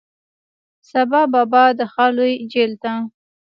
[0.89, 2.91] سبا بابا د ښار لوی جیل ته،